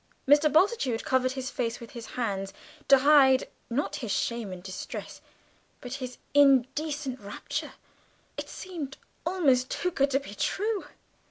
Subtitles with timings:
[0.27, 0.51] Mr.
[0.51, 2.53] Bultitude covered his face with his hands,
[2.87, 5.21] to hide, not his shame and distress,
[5.79, 7.73] but his indecent rapture.
[8.35, 10.85] It seemed almost too good to be true!